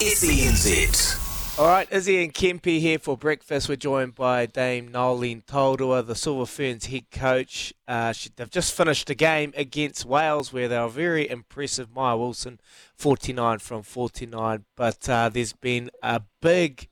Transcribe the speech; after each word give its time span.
SENZ. 0.00 1.58
All 1.58 1.68
right, 1.68 1.90
Izzy 1.90 2.22
and 2.22 2.34
Kempi 2.34 2.80
here 2.80 2.98
for 2.98 3.16
breakfast. 3.16 3.66
We're 3.66 3.76
joined 3.76 4.14
by 4.14 4.44
Dame 4.44 4.88
Noeline 4.88 5.42
Taurua, 5.46 6.06
the 6.06 6.14
Silver 6.14 6.44
Ferns 6.44 6.84
head 6.84 7.10
coach. 7.10 7.72
Uh, 7.88 8.12
she, 8.12 8.28
they've 8.36 8.50
just 8.50 8.74
finished 8.76 9.08
a 9.08 9.14
game 9.14 9.54
against 9.56 10.04
Wales 10.04 10.52
where 10.52 10.68
they 10.68 10.78
were 10.78 10.88
very 10.88 11.26
impressive. 11.30 11.94
Maia 11.94 12.14
Wilson, 12.14 12.60
49 12.94 13.58
from 13.58 13.82
49. 13.82 14.66
But 14.76 15.08
uh, 15.08 15.30
there's 15.30 15.54
been 15.54 15.90
a 16.02 16.20
big 16.42 16.88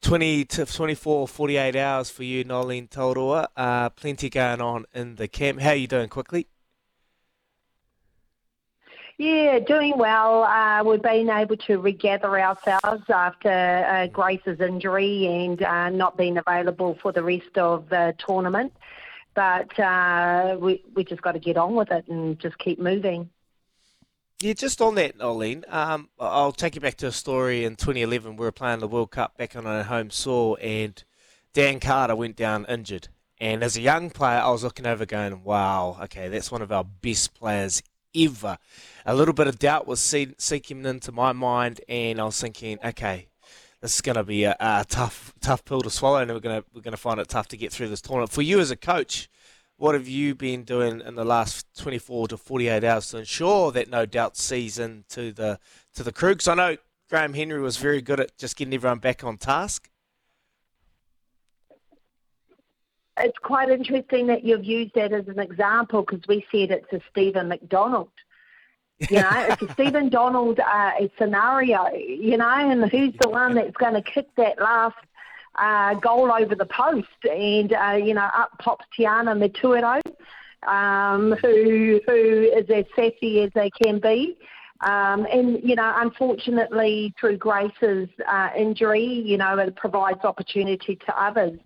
20 0.00 0.46
to 0.46 0.64
24, 0.64 1.28
48 1.28 1.76
hours 1.76 2.08
for 2.08 2.24
you, 2.24 2.44
Noeline 2.44 2.88
Taurua. 2.88 3.48
Uh, 3.54 3.90
plenty 3.90 4.30
going 4.30 4.62
on 4.62 4.86
in 4.94 5.16
the 5.16 5.28
camp. 5.28 5.60
How 5.60 5.70
are 5.70 5.74
you 5.74 5.86
doing 5.86 6.08
quickly? 6.08 6.46
Yeah, 9.18 9.60
doing 9.60 9.96
well. 9.96 10.44
Uh, 10.44 10.84
we've 10.84 11.00
been 11.00 11.30
able 11.30 11.56
to 11.56 11.78
regather 11.78 12.38
ourselves 12.38 13.08
after 13.08 13.48
uh, 13.48 14.08
Grace's 14.08 14.60
injury 14.60 15.26
and 15.26 15.62
uh, 15.62 15.88
not 15.88 16.18
being 16.18 16.36
available 16.36 16.98
for 17.00 17.12
the 17.12 17.22
rest 17.22 17.56
of 17.56 17.88
the 17.88 18.14
tournament. 18.18 18.74
But 19.34 19.78
uh, 19.78 20.56
we 20.60 20.82
we 20.94 21.04
just 21.04 21.22
got 21.22 21.32
to 21.32 21.38
get 21.38 21.56
on 21.56 21.74
with 21.74 21.90
it 21.90 22.06
and 22.08 22.38
just 22.38 22.58
keep 22.58 22.78
moving. 22.78 23.30
Yeah, 24.40 24.52
just 24.52 24.82
on 24.82 24.96
that, 24.96 25.16
Noeline, 25.16 25.64
um, 25.68 26.10
I'll 26.20 26.52
take 26.52 26.74
you 26.74 26.80
back 26.82 26.96
to 26.96 27.06
a 27.06 27.12
story 27.12 27.64
in 27.64 27.76
2011. 27.76 28.36
We 28.36 28.44
were 28.44 28.52
playing 28.52 28.80
the 28.80 28.88
World 28.88 29.10
Cup 29.10 29.38
back 29.38 29.56
on 29.56 29.66
our 29.66 29.82
home 29.82 30.10
soil, 30.10 30.58
and 30.60 31.02
Dan 31.54 31.80
Carter 31.80 32.14
went 32.14 32.36
down 32.36 32.66
injured. 32.66 33.08
And 33.40 33.62
as 33.62 33.78
a 33.78 33.80
young 33.80 34.10
player, 34.10 34.40
I 34.40 34.50
was 34.50 34.62
looking 34.62 34.86
over 34.86 35.06
going, 35.06 35.42
wow, 35.42 35.96
okay, 36.02 36.28
that's 36.28 36.52
one 36.52 36.60
of 36.60 36.70
our 36.70 36.84
best 36.84 37.32
players 37.32 37.82
ever. 38.16 38.58
A 39.04 39.14
little 39.14 39.34
bit 39.34 39.46
of 39.46 39.58
doubt 39.58 39.86
was 39.86 40.00
seeking 40.00 40.84
into 40.84 41.12
my 41.12 41.32
mind, 41.32 41.80
and 41.88 42.20
I 42.20 42.24
was 42.24 42.40
thinking, 42.40 42.78
okay, 42.84 43.28
this 43.80 43.94
is 43.94 44.00
going 44.00 44.16
to 44.16 44.24
be 44.24 44.44
a, 44.44 44.56
a, 44.58 44.84
tough, 44.88 45.34
tough 45.40 45.64
pill 45.64 45.80
to 45.82 45.90
swallow, 45.90 46.18
and 46.18 46.30
we're 46.30 46.40
going 46.40 46.60
to 46.60 46.66
we're 46.74 46.80
going 46.80 46.92
to 46.92 46.98
find 46.98 47.20
it 47.20 47.28
tough 47.28 47.48
to 47.48 47.56
get 47.56 47.72
through 47.72 47.88
this 47.88 48.00
tournament. 48.00 48.32
For 48.32 48.42
you 48.42 48.58
as 48.58 48.70
a 48.70 48.76
coach, 48.76 49.28
what 49.76 49.94
have 49.94 50.08
you 50.08 50.34
been 50.34 50.64
doing 50.64 51.00
in 51.00 51.14
the 51.14 51.24
last 51.24 51.66
24 51.78 52.28
to 52.28 52.36
48 52.36 52.82
hours 52.82 53.10
to 53.10 53.18
ensure 53.18 53.70
that 53.72 53.90
no 53.90 54.06
doubt 54.06 54.36
sees 54.36 54.78
into 54.78 55.32
the 55.32 55.58
to 55.94 56.02
the 56.02 56.12
crew? 56.12 56.30
Because 56.30 56.48
I 56.48 56.54
know 56.54 56.76
Graham 57.08 57.34
Henry 57.34 57.60
was 57.60 57.76
very 57.76 58.00
good 58.00 58.18
at 58.18 58.36
just 58.38 58.56
getting 58.56 58.74
everyone 58.74 58.98
back 58.98 59.22
on 59.22 59.36
task. 59.36 59.90
It's 63.18 63.38
quite 63.38 63.70
interesting 63.70 64.26
that 64.26 64.44
you've 64.44 64.64
used 64.64 64.92
that 64.94 65.12
as 65.12 65.26
an 65.28 65.38
example 65.38 66.02
because 66.02 66.26
we 66.28 66.44
said 66.50 66.70
it's 66.70 66.92
a 66.92 67.00
Stephen 67.10 67.48
McDonald. 67.48 68.10
You 69.10 69.20
know, 69.20 69.30
it's 69.34 69.62
a 69.62 69.72
Stephen 69.72 70.08
Donald 70.08 70.60
uh, 70.60 70.92
scenario, 71.18 71.88
you 71.94 72.36
know, 72.36 72.48
and 72.48 72.90
who's 72.90 73.14
the 73.20 73.28
one 73.28 73.54
that's 73.54 73.76
going 73.76 73.94
to 73.94 74.02
kick 74.02 74.28
that 74.36 74.58
last 74.60 74.96
uh, 75.56 75.94
goal 75.94 76.30
over 76.30 76.54
the 76.54 76.66
post? 76.66 77.08
And, 77.30 77.72
uh, 77.72 77.98
you 78.02 78.14
know, 78.14 78.28
up 78.34 78.50
pops 78.58 78.84
Tiana 78.98 79.34
Metuarau, 79.34 80.00
um, 80.68 81.32
who, 81.42 82.00
who 82.06 82.50
is 82.54 82.68
as 82.68 82.84
sassy 82.94 83.40
as 83.42 83.50
they 83.54 83.70
can 83.70 83.98
be. 83.98 84.36
Um, 84.82 85.26
and, 85.32 85.62
you 85.62 85.74
know, 85.74 85.90
unfortunately, 85.96 87.14
through 87.18 87.38
Grace's 87.38 88.08
uh, 88.30 88.50
injury, 88.56 89.04
you 89.04 89.38
know, 89.38 89.56
it 89.58 89.74
provides 89.76 90.22
opportunity 90.22 90.96
to 90.96 91.22
others. 91.22 91.58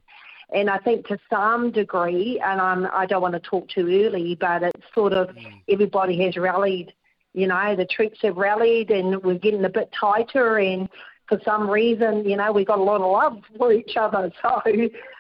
And 0.53 0.69
I 0.69 0.79
think 0.79 1.07
to 1.09 1.19
some 1.29 1.71
degree, 1.71 2.41
and 2.45 2.61
I'm, 2.61 2.87
I 2.93 3.07
don't 3.07 3.23
want 3.23 3.35
to 3.35 3.41
talk 3.41 3.69
too 3.69 3.87
early, 3.87 4.35
but 4.35 4.63
it's 4.63 4.87
sort 4.95 5.13
of 5.13 5.29
mm. 5.29 5.63
everybody 5.69 6.23
has 6.25 6.37
rallied. 6.37 6.93
You 7.33 7.47
know, 7.47 7.77
the 7.77 7.87
troops 7.87 8.19
have 8.23 8.37
rallied, 8.37 8.91
and 8.91 9.23
we're 9.23 9.39
getting 9.39 9.65
a 9.65 9.69
bit 9.69 9.91
tighter. 9.99 10.59
And 10.59 10.89
for 11.29 11.41
some 11.45 11.71
reason, 11.71 12.29
you 12.29 12.37
know, 12.37 12.51
we've 12.51 12.67
got 12.67 12.79
a 12.79 12.83
lot 12.83 13.01
of 13.01 13.11
love 13.11 13.45
for 13.57 13.73
each 13.73 13.97
other. 13.97 14.33
So 14.43 14.61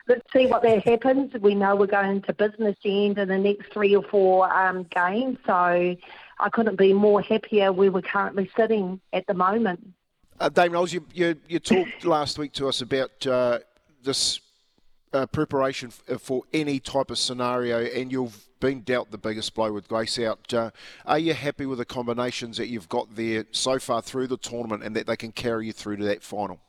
let's 0.08 0.32
see 0.32 0.46
what 0.46 0.62
that 0.62 0.84
happens. 0.84 1.32
We 1.40 1.54
know 1.54 1.76
we're 1.76 1.86
going 1.86 2.22
to 2.22 2.32
business 2.32 2.76
end 2.84 3.16
in 3.18 3.28
the 3.28 3.38
next 3.38 3.72
three 3.72 3.94
or 3.94 4.02
four 4.02 4.52
um, 4.52 4.84
games. 4.90 5.38
So 5.46 5.52
I 5.52 6.48
couldn't 6.52 6.76
be 6.76 6.92
more 6.92 7.22
happier 7.22 7.72
where 7.72 7.92
we're 7.92 8.02
currently 8.02 8.50
sitting 8.56 9.00
at 9.12 9.24
the 9.28 9.34
moment. 9.34 9.86
Uh, 10.40 10.48
Dame 10.48 10.72
Noels, 10.72 10.92
you, 10.92 11.06
you, 11.14 11.36
you 11.48 11.60
talked 11.60 12.04
last 12.04 12.38
week 12.38 12.52
to 12.54 12.66
us 12.66 12.80
about 12.80 13.24
uh, 13.26 13.60
this 14.02 14.40
uh, 15.12 15.26
preparation 15.26 15.88
f- 15.88 16.14
uh, 16.14 16.18
for 16.18 16.42
any 16.52 16.78
type 16.78 17.10
of 17.10 17.18
scenario, 17.18 17.84
and 17.84 18.12
you've 18.12 18.46
been 18.60 18.80
dealt 18.80 19.10
the 19.10 19.18
biggest 19.18 19.54
blow 19.54 19.72
with 19.72 19.88
Grace 19.88 20.18
out. 20.18 20.52
Uh, 20.52 20.70
are 21.06 21.18
you 21.18 21.34
happy 21.34 21.66
with 21.66 21.78
the 21.78 21.84
combinations 21.84 22.56
that 22.58 22.68
you've 22.68 22.88
got 22.88 23.14
there 23.16 23.44
so 23.52 23.78
far 23.78 24.02
through 24.02 24.26
the 24.26 24.36
tournament, 24.36 24.82
and 24.82 24.94
that 24.96 25.06
they 25.06 25.16
can 25.16 25.32
carry 25.32 25.66
you 25.66 25.72
through 25.72 25.96
to 25.96 26.04
that 26.04 26.22
final? 26.22 26.60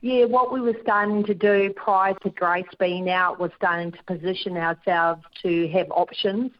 Yeah, 0.00 0.26
what 0.26 0.52
we 0.52 0.60
were 0.60 0.76
starting 0.82 1.24
to 1.24 1.34
do 1.34 1.72
prior 1.74 2.14
to 2.22 2.30
Grace 2.30 2.66
being 2.78 3.10
out 3.10 3.40
was 3.40 3.50
starting 3.56 3.90
to 3.90 4.02
position 4.04 4.56
ourselves 4.56 5.22
to 5.42 5.68
have 5.68 5.90
options 5.90 6.52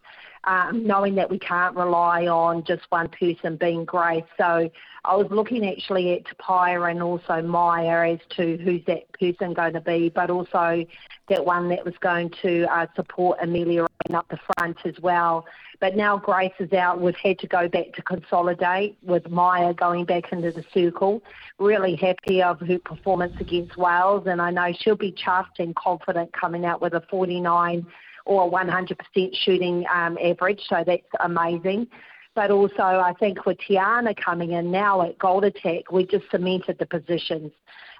um, 0.44 0.86
knowing 0.86 1.14
that 1.16 1.30
we 1.30 1.38
can't 1.38 1.76
rely 1.76 2.26
on 2.26 2.64
just 2.64 2.82
one 2.90 3.08
person 3.08 3.56
being 3.56 3.84
Grace. 3.84 4.24
So 4.36 4.70
I 5.04 5.16
was 5.16 5.26
looking 5.30 5.66
actually 5.68 6.12
at 6.14 6.24
Te 6.26 6.32
Paea 6.40 6.90
and 6.90 7.02
also 7.02 7.42
Maia 7.42 8.12
as 8.12 8.20
to 8.36 8.56
who's 8.58 8.84
that 8.86 9.10
person 9.12 9.54
going 9.54 9.74
to 9.74 9.80
be, 9.80 10.08
but 10.08 10.30
also 10.30 10.84
that 11.28 11.44
one 11.44 11.68
that 11.68 11.84
was 11.84 11.94
going 12.00 12.30
to 12.42 12.64
uh, 12.72 12.86
support 12.96 13.38
Amelia 13.42 13.86
up 14.14 14.28
the 14.28 14.38
front 14.54 14.78
as 14.84 14.94
well. 15.00 15.46
But 15.80 15.96
now 15.96 16.16
Grace 16.16 16.52
is 16.58 16.72
out, 16.72 17.00
we've 17.00 17.14
had 17.16 17.38
to 17.40 17.46
go 17.46 17.68
back 17.68 17.92
to 17.94 18.02
consolidate 18.02 18.96
with 19.02 19.30
Maia 19.30 19.72
going 19.74 20.04
back 20.04 20.32
into 20.32 20.50
the 20.50 20.64
circle. 20.74 21.22
Really 21.58 21.94
happy 21.94 22.42
of 22.42 22.58
her 22.60 22.78
performance 22.78 23.34
against 23.38 23.76
Wales, 23.76 24.24
and 24.26 24.42
I 24.42 24.50
know 24.50 24.72
she'll 24.72 24.96
be 24.96 25.12
chuffed 25.12 25.60
and 25.60 25.74
confident 25.76 26.32
coming 26.32 26.64
out 26.64 26.80
with 26.80 26.94
a 26.94 27.02
49 27.08 27.86
or 28.28 28.50
100% 28.50 28.94
shooting 29.42 29.86
um, 29.92 30.18
average, 30.22 30.60
so 30.68 30.84
that's 30.86 31.02
amazing. 31.20 31.88
But 32.34 32.50
also, 32.50 32.82
I 32.82 33.14
think 33.18 33.46
with 33.46 33.58
Tiana 33.58 34.14
coming 34.14 34.52
in 34.52 34.70
now 34.70 35.02
at 35.02 35.18
Goal 35.18 35.42
Attack, 35.42 35.90
we 35.90 36.06
just 36.06 36.30
cemented 36.30 36.78
the 36.78 36.86
positions. 36.86 37.50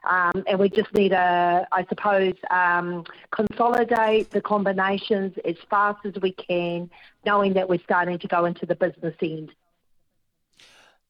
Um, 0.09 0.45
and 0.47 0.61
we 0.61 0.69
just 0.69 0.95
need 0.95 1.09
to, 1.09 1.67
I 1.73 1.85
suppose, 1.89 2.35
um, 2.51 3.05
consolidate 3.33 4.31
the 4.31 4.41
combinations 4.41 5.35
as 5.45 5.57
fast 5.69 6.05
as 6.05 6.15
we 6.23 6.33
can, 6.33 6.89
knowing 7.27 7.55
that 7.55 7.69
we're 7.69 7.83
starting 7.83 8.19
to 8.19 8.29
go 8.29 8.45
into 8.45 8.65
the 8.65 8.77
business 8.77 9.17
end. 9.21 9.51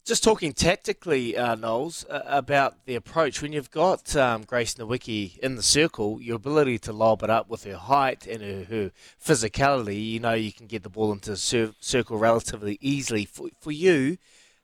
Just 0.09 0.25
talking 0.25 0.55
tactically, 0.55 1.37
uh, 1.37 1.55
Noels, 1.55 2.07
uh, 2.09 2.23
about 2.25 2.87
the 2.87 2.95
approach. 2.95 3.43
When 3.43 3.53
you've 3.53 3.71
got 3.71 4.17
um, 4.17 4.45
Grace 4.45 4.73
Nweke 4.73 5.37
in 5.41 5.57
the 5.57 5.63
circle, 5.63 6.19
your 6.23 6.37
ability 6.37 6.79
to 6.79 6.95
lob 6.95 7.23
it 7.23 7.29
up 7.29 7.51
with 7.51 7.65
her 7.65 7.77
height 7.77 8.27
and 8.27 8.41
her, 8.41 8.65
her 8.75 8.91
physicality, 9.23 10.03
you 10.03 10.19
know 10.19 10.33
you 10.33 10.51
can 10.51 10.67
get 10.67 10.83
the 10.83 10.89
ball 10.89 11.13
into 11.13 11.33
the 11.33 11.75
circle 11.79 12.17
relatively 12.17 12.79
easily. 12.81 13.27
For, 13.27 13.51
for 13.61 13.71
you, 13.71 14.17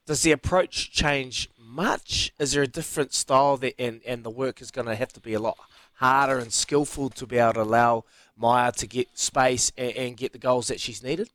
does 0.07 0.23
the 0.23 0.33
approach 0.33 0.91
change 0.91 1.51
much? 1.59 2.33
Is 2.39 2.53
there 2.53 2.63
a 2.63 2.67
different 2.67 3.13
style 3.13 3.59
that, 3.59 3.75
and, 3.79 4.01
and 4.07 4.25
the 4.25 4.31
work 4.31 4.63
is 4.63 4.71
going 4.71 4.87
to 4.87 4.97
have 4.97 5.13
to 5.13 5.21
be 5.21 5.35
a 5.35 5.41
lot 5.41 5.59
harder 5.97 6.39
and 6.39 6.55
skillful 6.55 7.11
to 7.11 7.27
be 7.27 7.37
able 7.37 7.53
to 7.53 7.63
allow 7.65 8.05
Maia 8.35 8.73
to 8.73 8.87
get 8.87 9.19
space 9.19 9.73
and, 9.77 9.95
and 9.95 10.17
get 10.17 10.33
the 10.33 10.39
goals 10.39 10.69
that 10.69 10.81
she's 10.81 11.03
needed? 11.03 11.29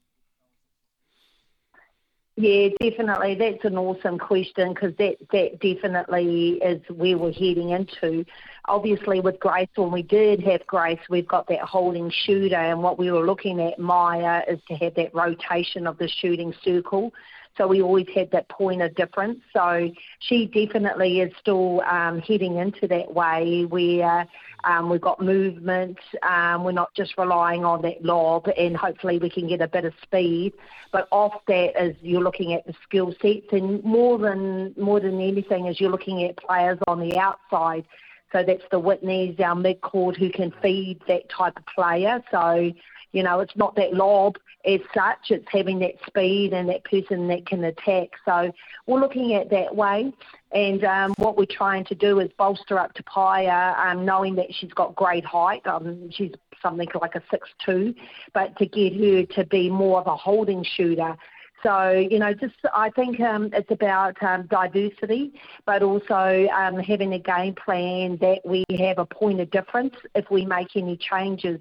Yeah, 2.42 2.70
definitely. 2.80 3.36
That's 3.36 3.66
an 3.66 3.78
awesome 3.78 4.18
question 4.18 4.74
because 4.74 4.96
that, 4.96 5.18
that 5.34 5.60
definitely 5.60 6.52
is 6.64 6.82
where 6.88 7.18
we're 7.18 7.34
heading 7.34 7.72
into. 7.72 8.24
Obviously, 8.64 9.20
with 9.20 9.42
Grace, 9.42 9.68
when 9.76 9.92
we 9.92 10.04
did 10.04 10.42
have 10.44 10.66
Grace, 10.66 11.02
we've 11.10 11.28
got 11.28 11.50
that 11.50 11.60
holding 11.60 12.10
shooter, 12.10 12.56
and 12.56 12.82
what 12.82 12.98
we 12.98 13.12
were 13.12 13.26
looking 13.26 13.60
at, 13.60 13.78
Maia, 13.78 14.44
is 14.48 14.62
to 14.70 14.76
have 14.76 14.96
that 14.96 15.14
rotation 15.14 15.86
of 15.86 15.98
the 15.98 16.08
shooting 16.08 16.54
circle. 16.64 17.14
So 17.60 17.68
we 17.68 17.82
always 17.82 18.08
had 18.16 18.32
that 18.32 18.48
point 18.48 18.82
of 18.82 18.96
difference. 18.96 19.42
So 19.52 19.92
she 20.20 20.46
definitely 20.46 21.20
is 21.20 21.34
still 21.42 21.82
um, 21.82 22.20
heading 22.20 22.56
into 22.56 22.88
that 22.88 23.14
way 23.14 23.66
where 23.66 24.26
um, 24.64 24.90
we've 24.90 25.02
got 25.02 25.20
movement. 25.20 25.98
Um, 26.24 26.64
we're 26.64 26.72
not 26.72 26.94
just 26.94 27.18
relying 27.18 27.66
on 27.66 27.82
that 27.82 28.02
lob, 28.04 28.48
and 28.58 28.78
hopefully 28.78 29.20
we 29.20 29.30
can 29.30 29.50
get 29.50 29.62
a 29.62 29.68
bit 29.68 29.84
of 29.84 29.94
speed. 30.02 30.54
But 30.94 31.10
off 31.12 31.42
that 31.48 31.74
is 31.84 31.98
you're 32.02 32.24
looking 32.24 32.54
at 32.54 32.66
the 32.66 32.74
skill 32.84 33.14
sets, 33.22 33.48
and 33.52 33.84
more 33.84 34.18
than 34.18 34.74
more 34.78 35.02
than 35.02 35.20
anything 35.20 35.68
is 35.68 35.82
you're 35.82 35.92
looking 35.92 36.24
at 36.24 36.38
players 36.38 36.80
on 36.88 37.02
the 37.02 37.18
outside. 37.18 37.84
So 38.32 38.44
that's 38.44 38.64
the 38.72 38.80
Whitneys, 38.80 39.40
our 39.42 39.56
mid-court, 39.56 40.16
who 40.16 40.30
can 40.30 40.54
feed 40.62 41.02
that 41.08 41.30
type 41.30 41.58
of 41.58 41.66
player. 41.66 42.24
So 42.32 42.72
you 43.12 43.24
know, 43.24 43.40
it's 43.40 43.56
not 43.56 43.76
that 43.76 43.94
lob 43.94 44.38
as 44.66 44.82
such, 44.94 45.32
it's 45.32 45.48
having 45.50 45.80
that 45.80 45.96
speed 46.06 46.54
and 46.54 46.68
that 46.70 46.84
person 46.84 47.28
that 47.30 47.46
can 47.46 47.64
attack. 47.64 48.10
So 48.26 48.52
we're 48.86 49.00
looking 49.00 49.34
at 49.34 49.50
that 49.50 49.76
way. 49.76 50.12
And 50.52 50.84
um, 50.84 51.14
what 51.18 51.38
we're 51.38 51.46
trying 51.46 51.86
to 51.86 51.96
do 51.96 52.20
is 52.20 52.30
bolster 52.38 52.80
up 52.80 52.94
Te 52.94 53.04
Paea, 53.04 53.78
um, 53.78 54.04
knowing 54.04 54.36
that 54.36 54.48
she's 54.52 54.74
got 54.74 54.96
great 54.96 55.24
height. 55.24 55.66
Um, 55.68 56.10
she's 56.12 56.32
something 56.62 56.88
like 57.00 57.16
a 57.16 57.24
six-two, 57.32 57.94
but 58.34 58.58
to 58.58 58.66
get 58.66 58.94
her 58.94 59.26
to 59.36 59.46
be 59.46 59.70
more 59.70 60.00
of 60.00 60.08
a 60.08 60.16
holding 60.16 60.64
shooter. 60.64 61.16
So, 61.62 61.92
you 61.92 62.20
know, 62.20 62.34
just 62.34 62.56
I 62.74 62.90
think 62.90 63.20
um, 63.20 63.50
it's 63.54 63.70
about 63.70 64.22
um, 64.24 64.48
diversity, 64.48 65.34
but 65.66 65.84
also 65.84 66.48
um, 66.56 66.80
having 66.80 67.14
a 67.14 67.20
game 67.20 67.54
plan 67.54 68.18
that 68.22 68.40
we 68.46 68.64
have 68.78 68.98
a 68.98 69.06
point 69.06 69.42
of 69.42 69.52
difference 69.52 69.94
if 70.16 70.32
we 70.32 70.46
make 70.46 70.76
any 70.76 70.96
changes. 70.98 71.60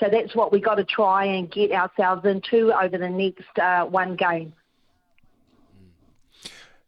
So 0.00 0.08
that's 0.10 0.34
what 0.34 0.52
we've 0.52 0.64
got 0.64 0.76
to 0.76 0.84
try 0.84 1.24
and 1.24 1.50
get 1.50 1.70
ourselves 1.70 2.24
into 2.24 2.72
over 2.72 2.96
the 2.98 3.08
next 3.08 3.58
uh, 3.58 3.84
one 3.84 4.16
game. 4.16 4.54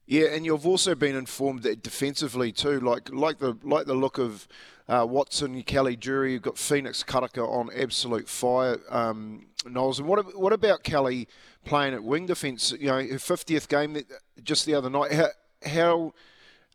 Yeah, 0.06 0.26
and 0.28 0.44
you've 0.44 0.66
also 0.66 0.94
been 0.94 1.16
informed 1.16 1.62
that 1.62 1.82
defensively 1.82 2.52
too, 2.52 2.80
like 2.80 3.10
like 3.10 3.38
the 3.38 3.56
like 3.62 3.86
the 3.86 3.94
look 3.94 4.18
of 4.18 4.46
uh, 4.86 5.06
Watson, 5.08 5.62
Kelly 5.62 5.96
Jury, 5.96 6.32
you've 6.32 6.42
got 6.42 6.58
Phoenix 6.58 7.02
Karaka 7.02 7.48
on 7.48 7.70
absolute 7.74 8.28
fire, 8.28 8.78
um, 8.90 9.46
Noels. 9.66 9.98
And 9.98 10.08
what 10.08 10.38
what 10.38 10.52
about 10.52 10.82
Kelly 10.82 11.26
playing 11.64 11.94
at 11.94 12.04
wing 12.04 12.26
defence? 12.26 12.72
You 12.78 12.88
know, 12.88 13.02
her 13.02 13.18
fiftieth 13.18 13.68
game 13.68 13.96
just 14.42 14.66
the 14.66 14.74
other 14.74 14.90
night. 14.90 15.12
How, 15.12 15.28
how 15.64 16.14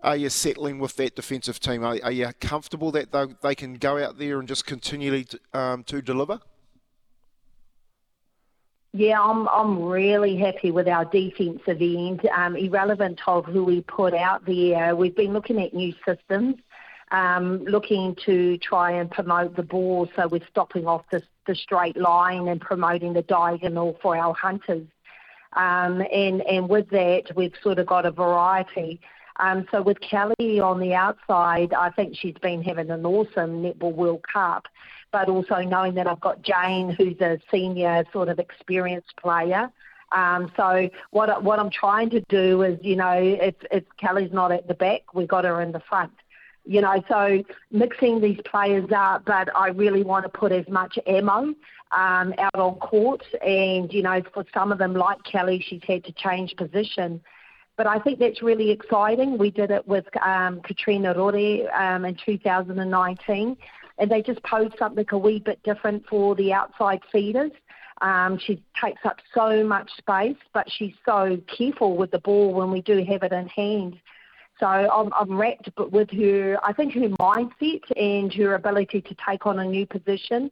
are 0.01 0.15
you 0.15 0.29
settling 0.29 0.79
with 0.79 0.95
that 0.95 1.15
defensive 1.15 1.59
team? 1.59 1.83
Are, 1.83 1.97
are 2.03 2.11
you 2.11 2.29
comfortable 2.39 2.91
that 2.91 3.11
they, 3.11 3.25
they 3.41 3.55
can 3.55 3.75
go 3.75 3.97
out 3.97 4.17
there 4.17 4.39
and 4.39 4.47
just 4.47 4.65
continually 4.65 5.25
to, 5.25 5.39
um, 5.53 5.83
to 5.85 6.01
deliver? 6.01 6.39
Yeah, 8.91 9.21
I'm 9.21 9.47
I'm 9.49 9.83
really 9.83 10.35
happy 10.35 10.71
with 10.71 10.87
our 10.87 11.05
defensive 11.05 11.79
end. 11.79 12.27
Um, 12.35 12.55
irrelevant 12.55 13.19
of 13.27 13.45
who 13.45 13.63
we 13.63 13.81
put 13.81 14.15
out 14.15 14.45
there, 14.45 14.95
we've 14.95 15.15
been 15.15 15.31
looking 15.31 15.61
at 15.61 15.75
new 15.75 15.93
systems, 16.03 16.55
um, 17.11 17.63
looking 17.65 18.15
to 18.25 18.57
try 18.57 18.91
and 18.91 19.11
promote 19.11 19.55
the 19.55 19.61
ball. 19.61 20.09
So 20.15 20.27
we're 20.27 20.47
stopping 20.49 20.87
off 20.87 21.03
the, 21.11 21.21
the 21.45 21.53
straight 21.53 21.97
line 21.97 22.47
and 22.47 22.59
promoting 22.59 23.13
the 23.13 23.21
diagonal 23.21 23.99
for 24.01 24.17
our 24.17 24.33
hunters. 24.33 24.87
Um, 25.53 26.01
and 26.11 26.41
and 26.41 26.67
with 26.67 26.89
that, 26.89 27.25
we've 27.35 27.53
sort 27.61 27.77
of 27.77 27.85
got 27.85 28.07
a 28.07 28.11
variety. 28.11 29.01
Um, 29.39 29.65
so 29.71 29.81
with 29.81 29.99
Kelly 30.01 30.59
on 30.59 30.79
the 30.79 30.93
outside, 30.93 31.73
I 31.73 31.89
think 31.91 32.15
she's 32.15 32.35
been 32.41 32.61
having 32.61 32.89
an 32.91 33.05
awesome 33.05 33.63
Netball 33.63 33.93
World 33.93 34.25
Cup 34.31 34.67
but 35.11 35.29
also 35.29 35.61
knowing 35.61 35.95
that 35.95 36.07
I've 36.07 36.19
got 36.19 36.41
Jane, 36.41 36.91
who's 36.91 37.19
a 37.19 37.39
senior 37.51 38.03
sort 38.13 38.29
of 38.29 38.39
experienced 38.39 39.15
player. 39.17 39.71
Um, 40.11 40.51
so 40.57 40.89
what 41.11 41.43
what 41.43 41.59
I'm 41.59 41.69
trying 41.69 42.09
to 42.11 42.21
do 42.29 42.63
is, 42.63 42.79
you 42.81 42.95
know, 42.95 43.13
if 43.15 43.55
if 43.71 43.83
Kelly's 43.97 44.31
not 44.31 44.51
at 44.51 44.67
the 44.67 44.73
back, 44.73 45.13
we 45.13 45.27
got 45.27 45.45
her 45.45 45.61
in 45.61 45.71
the 45.71 45.81
front. 45.81 46.13
You 46.65 46.81
know, 46.81 47.01
so 47.07 47.43
mixing 47.71 48.21
these 48.21 48.39
players 48.45 48.89
up, 48.95 49.25
but 49.25 49.55
I 49.55 49.69
really 49.69 50.03
want 50.03 50.25
to 50.25 50.29
put 50.29 50.51
as 50.51 50.67
much 50.67 50.99
ammo 51.07 51.53
um, 51.91 52.33
out 52.37 52.55
on 52.55 52.75
court. 52.75 53.23
And 53.45 53.91
you 53.93 54.01
know, 54.01 54.21
for 54.33 54.45
some 54.53 54.71
of 54.71 54.77
them, 54.77 54.93
like 54.93 55.23
Kelly, 55.23 55.63
she's 55.67 55.81
had 55.87 56.03
to 56.05 56.11
change 56.11 56.55
position. 56.57 57.21
But 57.79 57.87
I 57.87 57.97
think 57.97 58.19
that's 58.19 58.43
really 58.43 58.71
exciting. 58.71 59.37
We 59.37 59.51
did 59.51 59.71
it 59.71 59.87
with 59.87 60.05
um, 60.21 60.59
Katrina 60.59 61.13
Rore 61.13 61.73
um, 61.73 62.03
in 62.03 62.17
2019 62.25 63.57
and 63.97 64.11
they 64.11 64.21
just 64.21 64.43
posed 64.43 64.77
something 64.77 65.05
a 65.09 65.17
wee 65.17 65.39
bit 65.39 65.63
different 65.63 66.05
for 66.05 66.35
the 66.35 66.51
outside 66.51 66.99
feeders. 67.09 67.53
Um, 68.01 68.37
she 68.37 68.61
takes 68.83 69.05
up 69.05 69.19
so 69.33 69.63
much 69.63 69.89
space, 69.97 70.35
but 70.53 70.69
she's 70.69 70.93
so 71.05 71.37
careful 71.47 71.95
with 71.95 72.11
the 72.11 72.19
ball 72.19 72.53
when 72.53 72.69
we 72.69 72.81
do 72.81 73.01
have 73.05 73.23
it 73.23 73.31
in 73.31 73.47
hand. 73.47 73.97
So 74.59 74.67
I'm, 74.67 75.13
I'm 75.13 75.37
wrapped 75.37 75.69
with 75.77 76.11
her, 76.11 76.57
I 76.61 76.73
think 76.73 76.95
her 76.95 77.07
mindset 77.07 77.83
and 77.95 78.33
her 78.33 78.55
ability 78.55 79.03
to 79.03 79.15
take 79.25 79.45
on 79.45 79.57
a 79.57 79.63
new 79.63 79.85
position, 79.85 80.51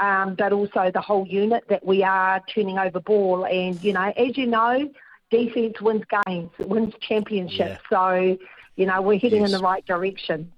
um, 0.00 0.34
but 0.34 0.52
also 0.52 0.90
the 0.92 1.00
whole 1.00 1.24
unit 1.28 1.66
that 1.68 1.86
we 1.86 2.02
are 2.02 2.42
turning 2.52 2.80
over 2.80 2.98
ball. 2.98 3.46
And, 3.46 3.80
you 3.84 3.92
know, 3.92 4.12
as 4.16 4.36
you 4.36 4.46
know, 4.48 4.90
defence 5.30 5.80
wins 5.80 6.04
games, 6.26 6.50
wins 6.58 6.94
championships. 7.00 7.80
Yeah. 7.90 7.98
So, 8.14 8.38
you 8.76 8.86
know, 8.86 9.00
we're 9.02 9.18
heading 9.18 9.42
yes. 9.42 9.52
in 9.52 9.58
the 9.58 9.62
right 9.62 9.84
direction. 9.86 10.52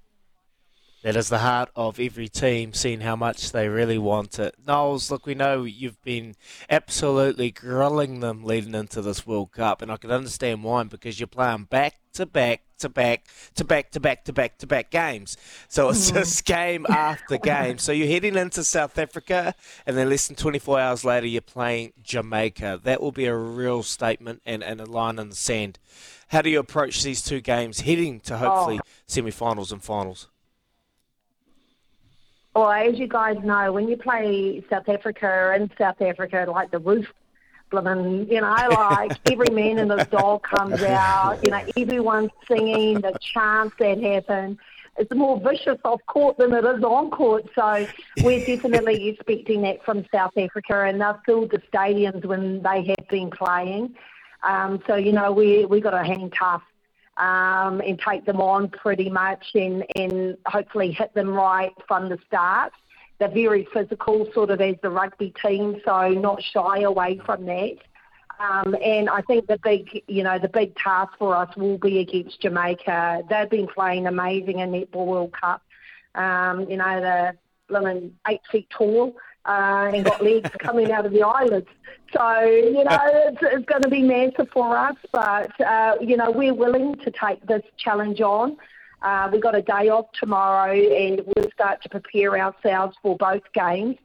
That 1.03 1.15
is 1.15 1.29
the 1.29 1.39
heart 1.39 1.71
of 1.77 2.01
every 2.01 2.29
team, 2.29 2.73
seeing 2.73 3.01
how 3.01 3.15
much 3.17 3.53
they 3.53 3.69
really 3.69 3.99
want 3.99 4.39
it. 4.39 4.55
Noels, 4.67 5.11
look, 5.11 5.25
we 5.25 5.35
know 5.35 5.63
you've 5.63 6.03
been 6.03 6.35
absolutely 6.69 7.51
grilling 7.51 8.21
them 8.21 8.43
leading 8.43 8.75
into 8.75 9.03
this 9.03 9.27
World 9.27 9.53
Cup, 9.53 9.83
and 9.83 9.93
I 9.93 9.99
can 9.99 10.11
understand 10.11 10.65
why, 10.65 10.83
because 10.85 11.21
you're 11.21 11.27
playing 11.29 11.65
back 11.65 11.95
to 12.15 12.27
back 12.27 12.63
to 12.79 12.89
back 12.89 13.25
to 13.55 13.65
back 13.65 13.91
to 13.91 14.01
back 14.01 14.25
to 14.25 14.33
back 14.33 14.59
to 14.59 14.67
back 14.67 14.91
games. 14.91 15.37
So 15.69 15.91
it's 15.91 16.07
mm-hmm. 16.07 16.19
just 16.19 16.45
game 16.45 16.87
after 16.89 17.39
game. 17.39 17.79
So 17.79 17.93
you're 17.93 18.09
heading 18.09 18.37
into 18.37 18.65
South 18.65 18.99
Africa, 18.99 19.55
and 19.87 19.97
then 19.97 20.09
less 20.09 20.27
than 20.27 20.37
24 20.37 20.81
hours 20.81 21.05
later, 21.05 21.27
you're 21.27 21.41
playing 21.41 21.93
Jamaica. 22.03 22.81
That 22.83 23.01
will 23.01 23.13
be 23.13 23.27
a 23.27 23.37
real 23.37 23.83
statement 23.83 24.43
and, 24.45 24.65
and 24.65 24.81
a 24.81 24.87
line 24.87 25.19
in 25.19 25.29
the 25.29 25.37
sand. 25.37 25.79
How 26.29 26.43
do 26.43 26.51
you 26.51 26.59
approach 26.59 27.03
these 27.03 27.23
two 27.23 27.41
games 27.41 27.81
heading 27.81 28.21
to 28.21 28.39
hopefully 28.39 28.81
oh. 28.83 28.89
semi 29.07 29.31
finals 29.31 29.71
and 29.71 29.83
finals? 29.83 30.29
Well, 32.57 32.71
as 32.71 32.99
you 32.99 33.07
guys 33.07 33.37
know, 33.45 33.71
when 33.71 33.87
you 33.87 33.99
play 33.99 34.65
South 34.71 34.89
Africa 34.89 35.53
in 35.55 35.71
South 35.77 36.01
Africa, 36.01 36.47
like 36.49 36.71
the 36.71 36.79
roof 36.79 37.07
blooming, 37.71 38.31
you 38.31 38.41
know, 38.41 38.57
like 38.71 39.13
every 39.31 39.55
man 39.55 39.77
and 39.77 39.93
his 39.93 40.09
dog 40.09 40.43
comes 40.43 40.83
out, 40.83 41.39
you 41.45 41.51
know, 41.51 41.63
everyone's 41.77 42.31
singing, 42.49 43.03
the 43.03 43.15
chants 43.21 43.77
that 43.79 44.03
happen. 44.03 44.59
It's 44.97 45.15
more 45.15 45.39
vicious 45.39 45.79
off 45.85 46.01
court 46.07 46.39
than 46.39 46.55
it 46.55 46.65
is 46.65 46.83
on 46.83 47.11
court. 47.11 47.45
So 47.55 47.87
we're 48.23 48.47
definitely 48.47 49.11
expecting 49.11 49.61
that 49.61 49.85
from 49.85 50.07
South 50.11 50.33
Africa, 50.39 50.85
and 50.85 50.99
they've 50.99 51.23
filled 51.27 51.51
the 51.51 51.59
stadiums 51.71 52.25
when 52.25 52.63
they 52.63 52.87
have 52.87 53.09
been 53.11 53.29
playing. 53.29 53.95
Um, 54.43 54.83
so 54.87 54.95
you 54.95 55.13
know, 55.13 55.31
we 55.31 55.67
we 55.67 55.83
got 55.83 55.93
a 55.93 56.03
hang 56.03 56.31
tough 56.31 56.63
um, 57.17 57.81
and 57.81 57.99
take 57.99 58.25
them 58.25 58.41
on 58.41 58.69
pretty 58.69 59.11
much 59.11 59.45
and, 59.55 59.85
and 59.97 60.37
hopefully 60.47 60.93
hit 60.93 61.15
them 61.15 61.31
right 61.31 61.73
from 61.87 62.09
the 62.09 62.19
start. 62.27 62.73
They're 63.19 63.29
very 63.29 63.67
physical, 63.73 64.29
sort 64.35 64.51
of 64.51 64.61
as 64.61 64.77
the 64.83 64.91
rugby 64.91 65.33
team, 65.43 65.81
so 65.85 66.09
not 66.09 66.43
shy 66.43 66.81
away 66.81 67.21
from 67.25 67.47
that. 67.47 67.77
Um, 68.39 68.77
and 68.85 69.09
I 69.09 69.23
think 69.23 69.47
the 69.47 69.59
big, 69.63 70.03
you 70.07 70.23
know, 70.23 70.39
the 70.39 70.49
big 70.49 70.77
task 70.77 71.13
for 71.19 71.35
us 71.35 71.57
will 71.57 71.79
be 71.79 72.01
against 72.01 72.43
Jamaica. 72.43 73.23
They've 73.31 73.49
been 73.49 73.67
playing 73.67 74.07
amazing 74.07 74.59
in 74.59 74.71
Netball 74.71 75.07
World 75.07 75.33
Cup. 75.33 75.63
Um, 76.15 76.69
you 76.69 76.77
know, 76.77 77.01
they're 77.01 77.37
blooming 77.69 78.15
eight 78.29 78.43
feet 78.53 78.69
tall 78.69 79.17
uh, 79.47 79.91
and 79.95 80.05
got 80.05 80.23
legs 80.23 80.51
coming 80.59 80.93
out 80.93 81.07
of 81.07 81.13
the 81.13 81.23
eyelids. 81.23 81.69
So, 82.13 82.41
you 82.41 82.85
know, 82.85 82.99
it's, 83.05 83.39
it's 83.43 83.67
going 83.67 83.83
to 83.83 83.89
be 83.89 84.03
massive 84.03 84.49
for 84.53 84.77
us, 84.77 84.97
but, 85.13 85.59
uh, 85.61 85.97
you 86.01 86.17
know, 86.17 86.31
we're 86.31 86.55
willing 86.55 86.97
to 86.97 87.11
take 87.11 87.45
this 87.47 87.63
challenge 87.77 88.21
on. 88.21 88.57
Uh, 89.03 89.29
we've 89.31 89.43
got 89.43 89.55
a 89.55 89.63
day 89.63 89.89
off 89.89 90.07
tomorrow 90.19 90.73
and 90.73 91.23
we'll 91.37 91.51
start 91.53 91.83
to 91.83 91.89
prepare 91.89 92.39
ourselves 92.39 92.97
for 93.03 93.17
both 93.17 93.43
games. 93.53 93.97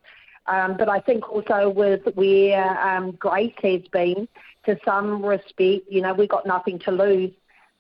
Um, 0.48 0.76
but 0.78 0.90
I 0.90 1.00
think 1.00 1.30
also 1.30 1.70
with 1.70 2.02
where 2.16 2.80
um, 2.80 3.12
Grace 3.12 3.54
has 3.62 3.82
been, 3.92 4.28
to 4.66 4.78
some 4.86 5.26
respect, 5.26 5.86
you 5.90 6.02
know, 6.02 6.14
we've 6.14 6.30
got 6.30 6.46
nothing 6.46 6.78
to 6.80 6.92
lose. 6.92 7.32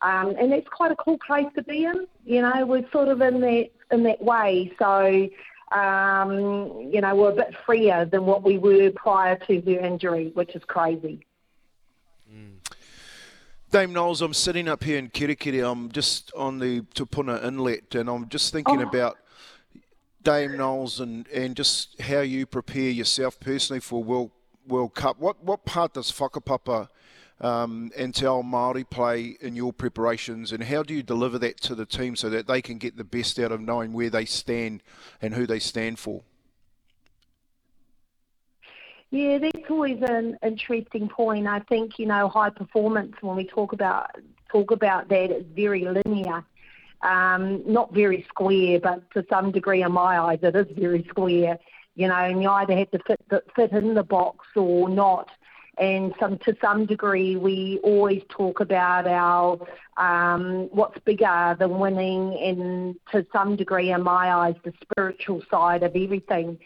Um, 0.01 0.36
and 0.39 0.51
it's 0.51 0.68
quite 0.68 0.91
a 0.91 0.96
cool 0.96 1.20
place 1.25 1.46
to 1.56 1.63
be 1.63 1.86
in. 1.86 2.08
You 2.25 2.41
know, 2.41 2.65
we're 2.65 2.89
sort 2.91 3.08
of 3.08 3.22
in 3.22 3.39
that 3.41 3.70
in 3.91 4.03
that 4.03 4.22
way. 4.24 4.72
So 4.80 5.30
um, 5.72 6.90
you 6.92 7.01
know, 7.01 7.16
we're 7.16 7.32
a 7.32 7.36
bit 7.36 7.56
freer 7.66 8.06
than 8.06 8.25
what 8.25 8.44
we 8.44 8.58
were 8.58 8.92
prior 8.92 9.38
to 9.48 9.62
her 9.62 9.80
injury, 9.80 10.32
which 10.34 10.56
is 10.56 10.63
crazy. 10.66 11.25
Mm. 12.32 12.58
Dame 13.72 13.94
Noels, 13.94 14.22
I'm 14.22 14.34
sitting 14.34 14.68
up 14.68 14.84
here 14.84 14.98
in 14.98 15.10
Kerikeri. 15.10 15.70
I'm 15.70 15.92
just 15.92 16.32
on 16.36 16.60
the 16.60 16.82
Te 16.94 17.06
Puna 17.06 17.40
Inlet, 17.44 17.96
and 17.96 18.10
I'm 18.10 18.28
just 18.28 18.51
thinking 18.51 18.82
oh. 18.82 18.88
about 18.88 19.18
Dame 20.24 20.58
Noels 20.58 21.00
and, 21.00 21.28
and 21.30 21.56
just 21.56 22.00
how 22.01 22.20
you 22.20 22.46
prepare 22.46 22.90
yourself 22.90 23.40
personally 23.40 23.80
for 23.80 24.04
World 24.04 24.32
World 24.68 24.94
Cup. 24.94 25.20
What 25.20 25.44
what 25.44 25.66
part 25.66 25.94
does 25.94 26.12
whakapapa 26.12 26.90
um, 27.41 27.91
and 27.98 28.13
Te 28.13 28.25
Ao 28.25 28.43
Māori 28.43 28.88
play 28.88 29.36
in 29.41 29.55
your 29.55 29.74
preparations, 29.74 30.51
and 30.51 30.63
how 30.63 30.83
do 30.83 30.93
you 30.93 31.03
deliver 31.03 31.39
that 31.39 31.60
to 31.62 31.75
the 31.75 31.86
team 31.86 32.15
so 32.15 32.29
that 32.29 32.48
they 32.48 32.62
can 32.62 32.77
get 32.77 32.98
the 32.98 33.03
best 33.03 33.39
out 33.39 33.51
of 33.51 33.60
knowing 33.60 33.93
where 33.93 34.12
they 34.12 34.25
stand 34.25 34.83
and 35.21 35.33
who 35.33 35.48
they 35.48 35.60
stand 35.60 35.98
for? 35.98 36.21
Yeah, 39.10 39.39
that's 39.39 39.69
always 39.69 40.01
an 40.03 40.38
interesting 40.43 41.10
point. 41.10 41.48
I 41.48 41.60
think 41.60 42.00
you 42.00 42.05
know 42.05 42.29
high 42.29 42.51
performance 42.51 43.13
when 43.21 43.36
we 43.36 43.45
talk 43.45 43.74
about 43.74 44.15
talk 44.50 44.71
about 44.71 45.10
that 45.10 45.31
it's 45.31 45.50
very 45.53 45.83
linear, 45.83 46.45
um, 47.01 47.62
not 47.65 47.93
very 47.93 48.25
square, 48.29 48.79
but 48.79 49.10
to 49.12 49.25
some 49.29 49.51
degree 49.51 49.81
in 49.81 49.91
my 49.91 50.17
eyes 50.17 50.39
it 50.43 50.55
is 50.55 50.67
very 50.77 51.05
square. 51.10 51.57
You 51.95 52.07
know, 52.07 52.15
and 52.15 52.41
you 52.41 52.50
either 52.50 52.77
have 52.77 52.91
to 52.91 53.00
fit 53.00 53.19
fit 53.55 53.71
in 53.71 53.95
the 53.95 54.03
box 54.03 54.45
or 54.55 54.88
not 54.88 55.29
and 55.82 56.14
some 56.20 56.38
to 56.38 56.56
some 56.62 56.86
degree 56.86 57.36
we 57.36 57.80
always 57.84 58.22
talk 58.30 58.62
about 58.62 59.06
our 59.08 59.60
um, 59.98 60.70
what's 60.72 61.00
bigger 61.00 61.56
than 61.60 61.80
winning 61.80 62.38
and 62.42 62.96
to 63.12 63.26
some 63.34 63.56
degree 63.58 63.92
in 63.92 64.02
my 64.02 64.32
eyes 64.32 64.56
the 64.64 64.74
spiritual 64.82 65.42
side 65.52 65.84
of 65.84 65.94
everything 65.96 66.58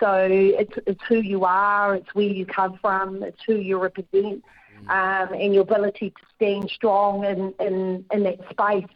so 0.00 0.26
it's 0.30 0.74
it's 0.86 1.02
who 1.08 1.20
you 1.20 1.44
are 1.44 1.94
it's 1.94 2.12
where 2.14 2.26
you 2.26 2.44
come 2.44 2.78
from 2.82 3.22
it's 3.22 3.40
who 3.46 3.56
you 3.56 3.78
represent 3.78 4.42
um, 4.88 5.32
and 5.32 5.54
your 5.54 5.62
ability 5.62 6.10
to 6.10 6.22
stand 6.36 6.70
strong 6.70 7.24
in, 7.24 7.54
in, 7.60 8.04
in 8.12 8.22
that 8.24 8.38
space. 8.50 8.90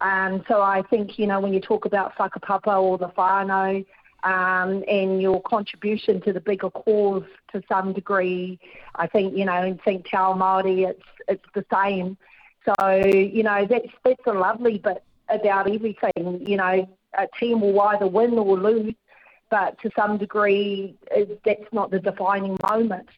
Um, 0.00 0.44
so 0.48 0.60
I 0.60 0.82
think, 0.90 1.18
you 1.18 1.26
know, 1.26 1.40
when 1.40 1.52
you 1.52 1.60
talk 1.60 1.84
about 1.84 2.14
whakapapa 2.16 2.80
or 2.80 2.98
the 2.98 3.08
whānau, 3.08 3.84
um, 4.24 4.84
and 4.88 5.20
your 5.20 5.40
contribution 5.42 6.20
to 6.22 6.32
the 6.32 6.40
bigger 6.40 6.70
cause 6.70 7.24
to 7.52 7.62
some 7.68 7.92
degree, 7.92 8.58
I 8.94 9.06
think, 9.06 9.36
you 9.36 9.44
know, 9.44 9.62
in 9.62 9.78
Te 9.78 10.02
Ao 10.14 10.34
Māori, 10.34 10.88
it's, 10.88 11.02
it's 11.28 11.44
the 11.54 11.64
same. 11.72 12.16
So, 12.64 12.94
you 12.96 13.42
know, 13.42 13.66
that's, 13.66 13.88
that's 14.04 14.26
a 14.26 14.32
lovely 14.32 14.78
bit 14.78 15.02
about 15.28 15.68
everything. 15.68 16.46
You 16.46 16.56
know, 16.56 16.88
a 17.18 17.28
team 17.38 17.60
will 17.60 17.80
either 17.80 18.06
win 18.06 18.38
or 18.38 18.56
lose, 18.56 18.94
but 19.50 19.80
to 19.80 19.90
some 19.96 20.18
degree, 20.18 20.96
that's 21.44 21.72
not 21.72 21.90
the 21.90 21.98
defining 21.98 22.56
moment. 22.70 23.08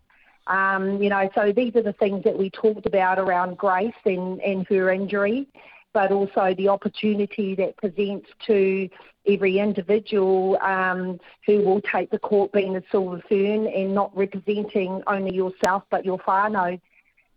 Um, 0.46 1.02
you 1.02 1.08
know, 1.08 1.28
so 1.34 1.52
these 1.52 1.74
are 1.76 1.82
the 1.82 1.92
things 1.94 2.24
that 2.24 2.36
we 2.36 2.50
talked 2.50 2.86
about 2.86 3.18
around 3.18 3.56
Grace 3.56 3.92
and, 4.04 4.40
and 4.40 4.66
her 4.68 4.90
injury, 4.90 5.46
but 5.92 6.12
also 6.12 6.54
the 6.54 6.68
opportunity 6.68 7.54
that 7.54 7.76
presents 7.76 8.28
to 8.46 8.88
every 9.26 9.58
individual 9.58 10.58
um, 10.60 11.18
who 11.46 11.60
will 11.60 11.80
take 11.80 12.10
the 12.10 12.18
court 12.18 12.52
being 12.52 12.76
a 12.76 12.82
silver 12.90 13.22
fern 13.28 13.66
and 13.66 13.94
not 13.94 14.14
representing 14.16 15.02
only 15.06 15.34
yourself 15.34 15.82
but 15.90 16.04
your 16.04 16.18
whānau. 16.18 16.80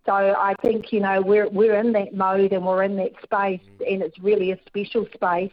So 0.06 0.14
I 0.14 0.54
think, 0.62 0.94
you 0.94 1.02
know, 1.02 1.22
we're, 1.22 1.50
we're 1.50 1.76
in 1.76 1.92
that 1.94 2.14
mode 2.14 2.54
and 2.54 2.66
we're 2.66 2.84
in 2.84 2.96
that 2.98 3.12
space 3.24 3.62
and 3.86 4.02
it's 4.02 4.18
really 4.20 4.52
a 4.52 4.60
special 4.68 5.06
space 5.14 5.52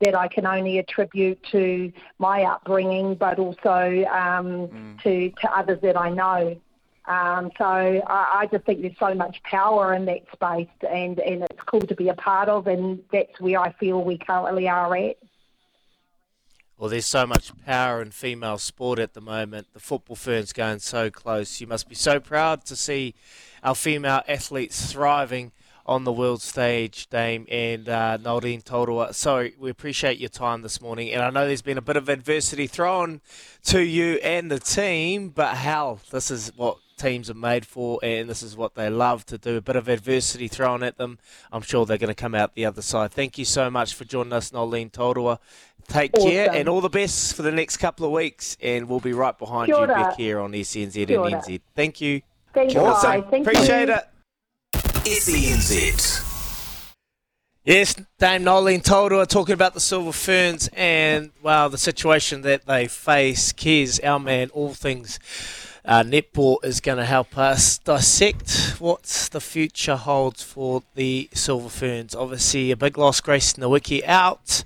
that 0.00 0.16
I 0.16 0.28
can 0.28 0.46
only 0.46 0.78
attribute 0.78 1.42
to 1.52 1.92
my 2.18 2.42
upbringing, 2.42 3.14
but 3.14 3.38
also 3.38 4.04
um, 4.10 4.68
mm. 4.68 5.02
to 5.02 5.30
to 5.30 5.56
others 5.56 5.80
that 5.82 5.96
I 5.96 6.10
know. 6.10 6.56
Um, 7.06 7.50
so 7.58 7.64
I, 7.64 8.40
I, 8.40 8.48
just 8.50 8.64
think 8.64 8.80
there's 8.80 8.98
so 8.98 9.14
much 9.14 9.42
power 9.42 9.92
in 9.92 10.06
that 10.06 10.22
space, 10.32 10.68
and 10.88 11.18
and 11.20 11.42
it's 11.42 11.62
cool 11.66 11.82
to 11.82 11.94
be 11.94 12.08
a 12.08 12.14
part 12.14 12.48
of, 12.48 12.66
and 12.66 13.02
that's 13.12 13.38
where 13.40 13.60
I 13.60 13.72
feel 13.72 14.02
we 14.02 14.18
currently 14.18 14.68
are 14.68 14.96
at. 14.96 15.16
Well, 16.76 16.90
there's 16.90 17.06
so 17.06 17.24
much 17.24 17.52
power 17.64 18.02
in 18.02 18.10
female 18.10 18.58
sport 18.58 18.98
at 18.98 19.14
the 19.14 19.20
moment. 19.20 19.68
The 19.72 19.80
football 19.80 20.16
fern's 20.16 20.52
going 20.52 20.80
so 20.80 21.08
close. 21.08 21.60
You 21.60 21.68
must 21.68 21.88
be 21.88 21.94
so 21.94 22.18
proud 22.18 22.64
to 22.66 22.74
see 22.74 23.14
our 23.62 23.76
female 23.76 24.22
athletes 24.26 24.92
thriving 24.92 25.52
on 25.86 26.04
the 26.04 26.12
world 26.12 26.42
stage, 26.42 27.08
Dame 27.10 27.46
and 27.50 27.88
uh, 27.88 28.18
Taurua. 28.18 29.14
So 29.14 29.50
we 29.58 29.70
appreciate 29.70 30.18
your 30.18 30.30
time 30.30 30.62
this 30.62 30.80
morning, 30.80 31.12
and 31.12 31.22
I 31.22 31.30
know 31.30 31.46
there's 31.46 31.62
been 31.62 31.78
a 31.78 31.82
bit 31.82 31.96
of 31.96 32.08
adversity 32.08 32.66
thrown 32.66 33.20
to 33.64 33.82
you 33.82 34.14
and 34.22 34.50
the 34.50 34.58
team, 34.58 35.28
but 35.28 35.56
hell, 35.56 36.00
this 36.10 36.30
is 36.30 36.50
what 36.56 36.78
teams 36.96 37.28
are 37.28 37.34
made 37.34 37.66
for, 37.66 37.98
and 38.02 38.28
this 38.30 38.42
is 38.42 38.56
what 38.56 38.74
they 38.74 38.88
love 38.88 39.26
to 39.26 39.36
do. 39.36 39.56
A 39.56 39.60
bit 39.60 39.76
of 39.76 39.88
adversity 39.88 40.48
thrown 40.48 40.82
at 40.82 40.96
them. 40.96 41.18
I'm 41.52 41.62
sure 41.62 41.84
they're 41.84 41.98
going 41.98 42.08
to 42.08 42.14
come 42.14 42.34
out 42.34 42.54
the 42.54 42.64
other 42.64 42.82
side. 42.82 43.12
Thank 43.12 43.36
you 43.36 43.44
so 43.44 43.70
much 43.70 43.94
for 43.94 44.04
joining 44.04 44.32
us, 44.32 44.52
Noeline 44.52 44.90
Taurua. 44.90 45.38
Take 45.88 46.14
awesome. 46.14 46.30
care 46.30 46.50
and 46.52 46.68
all 46.68 46.80
the 46.80 46.88
best 46.88 47.34
for 47.34 47.42
the 47.42 47.52
next 47.52 47.76
couple 47.76 48.06
of 48.06 48.12
weeks, 48.12 48.56
and 48.60 48.88
we'll 48.88 49.00
be 49.00 49.12
right 49.12 49.38
behind 49.38 49.66
Kia 49.66 49.80
you 49.80 49.86
back 49.86 50.16
here 50.16 50.40
on 50.40 50.52
SENZ 50.52 51.06
Kia 51.06 51.22
and 51.22 51.34
NZ. 51.34 51.60
Thank 51.74 52.00
you. 52.00 52.22
Thank 52.52 52.76
awesome. 52.76 53.16
you. 53.16 53.26
Thank 53.30 53.46
Appreciate 53.46 53.88
you. 53.88 53.94
it. 53.94 54.04
SENZ. 55.04 56.30
Yes, 57.64 57.94
Dame 58.18 58.44
Noeline 58.44 58.80
Taurua 58.80 59.26
talking 59.26 59.54
about 59.54 59.72
the 59.72 59.80
Silver 59.80 60.12
Ferns 60.12 60.68
and, 60.74 61.30
well, 61.42 61.70
the 61.70 61.78
situation 61.78 62.42
that 62.42 62.66
they 62.66 62.86
face. 62.86 63.52
Kez, 63.54 64.04
our 64.04 64.20
man, 64.20 64.50
all 64.50 64.74
things 64.74 65.18
uh, 65.84 66.02
netball 66.02 66.64
is 66.64 66.80
going 66.80 66.98
to 66.98 67.04
help 67.04 67.36
us 67.36 67.78
dissect 67.78 68.76
what 68.78 69.02
the 69.32 69.40
future 69.40 69.96
holds 69.96 70.42
for 70.42 70.82
the 70.94 71.28
Silver 71.34 71.68
Ferns. 71.68 72.14
Obviously, 72.14 72.70
a 72.70 72.76
big 72.76 72.96
loss, 72.96 73.20
Grace 73.20 73.52
Nweke 73.54 74.02
out. 74.06 74.64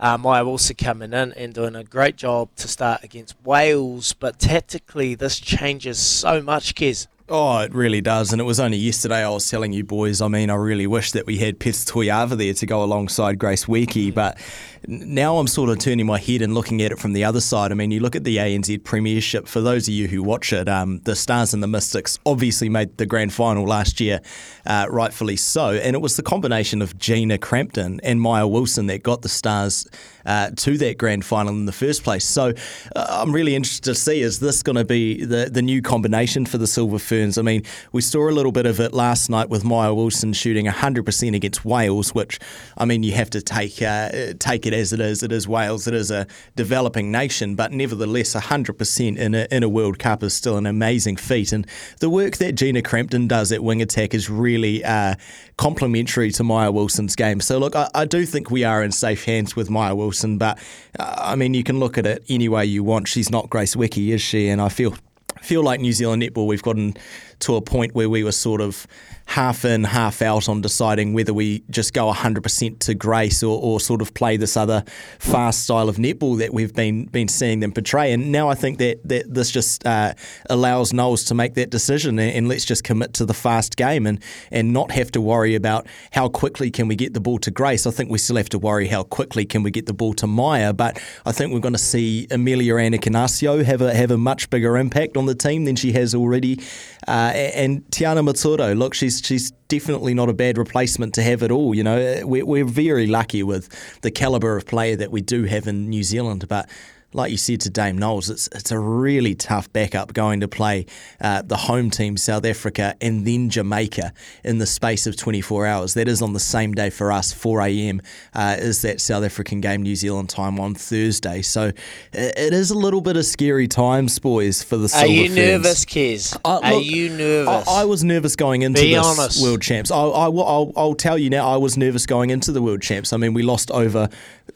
Uh, 0.00 0.18
Maia 0.18 0.44
Wilson 0.44 0.76
coming 0.76 1.12
in 1.12 1.32
and 1.32 1.54
doing 1.54 1.76
a 1.76 1.84
great 1.84 2.16
job 2.16 2.48
to 2.56 2.68
start 2.68 3.04
against 3.04 3.34
Wales. 3.44 4.12
But 4.12 4.38
tactically, 4.38 5.14
this 5.14 5.38
changes 5.38 5.98
so 5.98 6.42
much, 6.42 6.74
Kez. 6.74 7.06
Oh, 7.28 7.58
it 7.58 7.74
really 7.74 8.00
does. 8.00 8.30
And 8.30 8.40
it 8.40 8.44
was 8.44 8.60
only 8.60 8.76
yesterday 8.76 9.24
I 9.24 9.28
was 9.28 9.50
telling 9.50 9.72
you 9.72 9.82
boys, 9.82 10.20
I 10.20 10.28
mean, 10.28 10.48
I 10.48 10.54
really 10.54 10.86
wish 10.86 11.10
that 11.12 11.26
we 11.26 11.38
had 11.38 11.58
Pith 11.58 11.84
Toeava 11.84 12.36
there 12.36 12.54
to 12.54 12.66
go 12.66 12.84
alongside 12.84 13.40
Grace 13.40 13.64
Nweke, 13.64 14.14
but 14.14 14.38
now 14.86 15.38
I'm 15.38 15.46
sort 15.46 15.70
of 15.70 15.78
turning 15.78 16.06
my 16.06 16.18
head 16.18 16.42
and 16.42 16.54
looking 16.54 16.82
at 16.82 16.92
it 16.92 16.98
from 16.98 17.12
the 17.12 17.24
other 17.24 17.40
side. 17.40 17.72
I 17.72 17.74
mean, 17.74 17.90
you 17.90 18.00
look 18.00 18.14
at 18.14 18.24
the 18.24 18.36
ANZ 18.36 18.84
Premiership, 18.84 19.48
for 19.48 19.60
those 19.60 19.88
of 19.88 19.94
you 19.94 20.06
who 20.06 20.22
watch 20.22 20.52
it, 20.52 20.68
um, 20.68 21.00
the 21.00 21.16
Stars 21.16 21.52
and 21.52 21.62
the 21.62 21.66
Mystics 21.66 22.18
obviously 22.24 22.68
made 22.68 22.96
the 22.96 23.06
grand 23.06 23.32
final 23.32 23.64
last 23.64 24.00
year, 24.00 24.20
uh, 24.64 24.86
rightfully 24.88 25.36
so. 25.36 25.70
And 25.70 25.94
it 25.94 26.00
was 26.00 26.16
the 26.16 26.22
combination 26.22 26.82
of 26.82 26.98
Gina 26.98 27.38
Crampton 27.38 28.00
and 28.02 28.20
Maia 28.20 28.46
Wilson 28.46 28.86
that 28.86 29.02
got 29.02 29.22
the 29.22 29.28
Stars 29.28 29.88
uh, 30.24 30.50
to 30.56 30.76
that 30.78 30.98
grand 30.98 31.24
final 31.24 31.52
in 31.52 31.66
the 31.66 31.72
first 31.72 32.04
place. 32.04 32.24
So 32.24 32.52
uh, 32.94 33.06
I'm 33.08 33.32
really 33.32 33.54
interested 33.54 33.84
to 33.84 33.94
see 33.94 34.20
is 34.20 34.40
this 34.40 34.62
going 34.62 34.76
to 34.76 34.84
be 34.84 35.24
the, 35.24 35.48
the 35.50 35.62
new 35.62 35.82
combination 35.82 36.46
for 36.46 36.58
the 36.58 36.66
Silver 36.66 36.98
Ferns? 36.98 37.38
I 37.38 37.42
mean, 37.42 37.62
we 37.92 38.02
saw 38.02 38.28
a 38.28 38.32
little 38.32 38.52
bit 38.52 38.66
of 38.66 38.80
it 38.80 38.92
last 38.92 39.30
night 39.30 39.48
with 39.48 39.64
Maia 39.64 39.94
Wilson 39.94 40.32
shooting 40.32 40.66
100% 40.66 41.34
against 41.34 41.64
Wales, 41.64 42.14
which, 42.14 42.38
I 42.76 42.84
mean, 42.84 43.02
you 43.02 43.12
have 43.12 43.30
to 43.30 43.40
take, 43.40 43.80
uh, 43.82 44.34
take 44.38 44.66
it 44.66 44.75
as 44.80 44.92
it 44.92 45.00
is. 45.00 45.22
It 45.22 45.32
is 45.32 45.48
Wales. 45.48 45.86
It 45.86 45.94
is 45.94 46.10
a 46.10 46.26
developing 46.54 47.10
nation, 47.10 47.54
but 47.54 47.72
nevertheless, 47.72 48.34
100% 48.34 49.16
in 49.16 49.34
a, 49.34 49.46
in 49.50 49.62
a 49.62 49.68
World 49.68 49.98
Cup 49.98 50.22
is 50.22 50.34
still 50.34 50.56
an 50.56 50.66
amazing 50.66 51.16
feat. 51.16 51.52
And 51.52 51.66
the 52.00 52.10
work 52.10 52.36
that 52.36 52.52
Gina 52.52 52.82
Crampton 52.82 53.28
does 53.28 53.52
at 53.52 53.62
wing 53.62 53.82
attack 53.82 54.14
is 54.14 54.30
really 54.30 54.84
uh, 54.84 55.14
complementary 55.56 56.30
to 56.32 56.44
Maia 56.44 56.70
Wilson's 56.70 57.16
game. 57.16 57.40
So, 57.40 57.58
look, 57.58 57.74
I, 57.74 57.88
I, 57.94 58.04
do 58.04 58.24
think 58.24 58.50
we 58.50 58.64
are 58.64 58.82
in 58.82 58.92
safe 58.92 59.24
hands 59.24 59.56
with 59.56 59.68
Maia 59.70 59.94
Wilson, 59.94 60.38
but 60.38 60.58
uh, 60.98 61.14
I 61.18 61.36
mean, 61.36 61.54
you 61.54 61.64
can 61.64 61.78
look 61.78 61.98
at 61.98 62.06
it 62.06 62.24
any 62.28 62.48
way 62.48 62.64
you 62.64 62.84
want. 62.84 63.08
She's 63.08 63.30
not 63.30 63.50
Grace 63.50 63.74
Nweke, 63.74 64.08
is 64.14 64.22
she? 64.22 64.48
And 64.48 64.60
I 64.60 64.68
feel 64.68 64.94
feel 65.42 65.62
like 65.62 65.80
New 65.80 65.92
Zealand 65.92 66.22
netball, 66.22 66.46
we've 66.46 66.62
gotten 66.62 66.96
to 67.40 67.56
a 67.56 67.60
point 67.60 67.94
where 67.94 68.08
we 68.08 68.24
were 68.24 68.32
sort 68.32 68.60
of 68.60 68.86
half 69.26 69.64
in, 69.64 69.84
half 69.84 70.22
out 70.22 70.48
on 70.48 70.60
deciding 70.60 71.12
whether 71.12 71.34
we 71.34 71.62
just 71.68 71.92
go 71.92 72.10
100% 72.12 72.78
to 72.78 72.94
grace 72.94 73.42
or, 73.42 73.60
or 73.60 73.80
sort 73.80 74.00
of 74.00 74.14
play 74.14 74.36
this 74.36 74.56
other 74.56 74.84
fast 75.18 75.64
style 75.64 75.88
of 75.88 75.96
netball 75.96 76.38
that 76.38 76.54
we've 76.54 76.72
been 76.74 77.06
been 77.06 77.28
seeing 77.28 77.60
them 77.60 77.72
portray. 77.72 78.12
And 78.12 78.30
now 78.30 78.48
I 78.48 78.54
think 78.54 78.78
that, 78.78 79.00
that 79.04 79.32
this 79.32 79.50
just 79.50 79.84
uh, 79.84 80.14
allows 80.48 80.92
Noels 80.92 81.24
to 81.24 81.34
make 81.34 81.54
that 81.54 81.70
decision 81.70 82.18
and, 82.18 82.32
and, 82.32 82.46
let's 82.46 82.64
just 82.64 82.84
commit 82.84 83.12
to 83.14 83.26
the 83.26 83.34
fast 83.34 83.76
game 83.76 84.06
and, 84.06 84.22
and 84.52 84.72
not 84.72 84.92
have 84.92 85.10
to 85.10 85.20
worry 85.20 85.56
about 85.56 85.88
how 86.12 86.28
quickly 86.28 86.70
can 86.70 86.86
we 86.86 86.94
get 86.94 87.12
the 87.12 87.20
ball 87.20 87.38
to 87.38 87.50
Grace. 87.50 87.86
I 87.86 87.90
think 87.90 88.08
we 88.08 88.18
still 88.18 88.36
have 88.36 88.48
to 88.50 88.58
worry 88.58 88.86
how 88.86 89.02
quickly 89.02 89.44
can 89.44 89.64
we 89.64 89.72
get 89.72 89.86
the 89.86 89.92
ball 89.92 90.14
to 90.14 90.28
Maia, 90.28 90.72
but 90.72 91.02
I 91.26 91.32
think 91.32 91.52
we're 91.52 91.58
going 91.58 91.74
to 91.74 91.78
see 91.78 92.28
Ameliaranne 92.30 92.94
Ekenasio 92.94 93.64
have 93.64 93.82
a, 93.82 93.92
have 93.92 94.12
a 94.12 94.16
much 94.16 94.48
bigger 94.48 94.76
impact 94.76 95.16
on 95.16 95.26
the 95.26 95.34
team 95.34 95.64
than 95.64 95.74
she 95.74 95.90
has 95.92 96.14
already. 96.14 96.60
Uh, 97.08 97.25
Uh, 97.28 97.50
and 97.54 97.84
Tiana 97.90 98.24
Metuarau, 98.26 98.76
look, 98.76 98.94
she's 98.94 99.20
she's 99.24 99.50
definitely 99.68 100.14
not 100.14 100.28
a 100.28 100.32
bad 100.32 100.58
replacement 100.58 101.14
to 101.14 101.22
have 101.22 101.42
at 101.42 101.50
all. 101.50 101.74
You 101.74 101.82
know, 101.84 101.98
uh, 101.98 102.26
we're, 102.26 102.44
we're 102.44 102.64
very 102.64 103.06
lucky 103.06 103.42
with 103.42 103.68
the 104.02 104.10
caliber 104.10 104.56
of 104.56 104.66
player 104.66 104.96
that 104.96 105.10
we 105.10 105.20
do 105.20 105.44
have 105.44 105.66
in 105.66 105.88
New 105.88 106.02
Zealand, 106.02 106.46
but 106.48 106.68
like 107.12 107.30
you 107.30 107.36
said 107.36 107.60
to 107.62 107.70
Dame 107.70 107.96
Noels, 107.96 108.28
it's 108.28 108.48
it's 108.48 108.70
a 108.70 108.78
really 108.78 109.34
tough 109.34 109.72
backup 109.72 110.12
going 110.12 110.40
to 110.40 110.48
play 110.48 110.86
uh, 111.20 111.42
the 111.42 111.56
home 111.56 111.90
team, 111.90 112.16
South 112.16 112.44
Africa, 112.44 112.94
and 113.00 113.26
then 113.26 113.48
Jamaica 113.48 114.12
in 114.44 114.58
the 114.58 114.66
space 114.66 115.06
of 115.06 115.16
24 115.16 115.66
hours. 115.66 115.94
That 115.94 116.08
is 116.08 116.20
on 116.20 116.32
the 116.32 116.40
same 116.40 116.74
day 116.74 116.90
for 116.90 117.10
us, 117.12 117.32
4 117.32 117.62
a.m. 117.62 118.02
Uh, 118.34 118.56
is 118.58 118.82
that 118.82 119.00
South 119.00 119.24
African 119.24 119.60
game, 119.60 119.82
New 119.82 119.96
Zealand 119.96 120.28
time 120.28 120.60
on 120.60 120.74
Thursday. 120.74 121.42
So 121.42 121.72
it 122.12 122.52
is 122.52 122.70
a 122.70 122.78
little 122.78 123.00
bit 123.00 123.16
of 123.16 123.24
scary 123.24 123.68
times, 123.68 124.18
boys, 124.18 124.62
for 124.62 124.76
the 124.76 124.88
Silver 124.88 125.06
Are 125.06 125.08
you 125.08 125.28
nervous, 125.28 125.84
Kez? 125.84 126.36
Uh, 126.44 126.60
Are 126.62 126.74
you 126.74 127.10
nervous? 127.10 127.68
I, 127.68 127.82
I, 127.82 127.84
was 127.84 128.04
nervous 128.04 128.36
going 128.36 128.62
into 128.62 128.80
Be 128.80 128.94
this 128.94 129.06
honest. 129.06 129.42
World 129.42 129.62
Champs. 129.62 129.90
I, 129.90 129.96
I, 129.96 130.28
will 130.28 130.72
I'll 130.76 130.94
tell 130.94 131.16
you 131.16 131.30
now, 131.30 131.48
I 131.48 131.56
was 131.56 131.76
nervous 131.76 132.04
going 132.04 132.30
into 132.30 132.52
the 132.52 132.60
World 132.60 132.82
Champs. 132.82 133.12
I 133.12 133.16
mean, 133.16 133.32
we 133.32 133.42
lost 133.42 133.70
over 133.70 134.08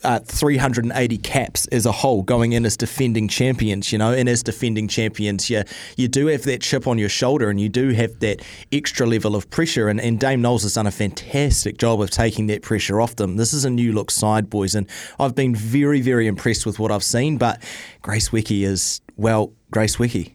uh, 0.05 0.19
380 0.21 1.19
caps 1.19 1.67
as 1.69 1.87
a 1.87 1.93
whole 1.93 2.23
going 2.23 2.53
in 2.53 2.65
as 2.65 2.77
defending 2.77 3.29
champions, 3.29 3.93
you 3.93 3.99
know, 3.99 4.13
and 4.13 4.29
as 4.29 4.43
defending 4.43 4.89
champions, 4.89 5.51
you, 5.51 5.63
you 5.97 6.09
do 6.09 6.27
have 6.27 6.43
that 6.45 6.63
chip 6.63 6.87
on 6.87 6.99
your 6.99 7.09
shoulder 7.09 7.51
and 7.51 7.61
you 7.61 7.69
do 7.69 7.91
have 7.91 8.19
that 8.21 8.43
extra 8.73 9.07
level 9.07 9.37
of 9.37 9.49
pressure. 9.51 9.89
And, 9.89 10.01
and 10.01 10.19
Dame 10.19 10.43
Noels 10.43 10.63
has 10.63 10.75
done 10.75 10.87
a 10.87 10.91
fantastic 10.91 11.79
job 11.79 12.01
of 12.01 12.11
taking 12.11 12.47
that 12.49 12.63
pressure 12.63 13.01
off 13.01 13.17
them. 13.17 13.37
This 13.37 13.53
is 13.53 13.65
a 13.65 13.71
new 13.71 13.93
look 13.93 14.11
side, 14.11 14.49
boys, 14.49 14.75
and 14.75 14.87
I've 15.19 15.35
been 15.35 15.55
very, 15.55 16.01
very 16.01 16.27
impressed 16.27 16.67
with 16.67 16.79
what 16.79 16.91
I've 16.91 17.05
seen. 17.05 17.37
But 17.37 17.63
Grace 18.03 18.31
Nweke 18.31 18.65
is, 18.65 19.01
well, 19.17 19.53
Grace 19.71 19.97
Nweke. 19.97 20.33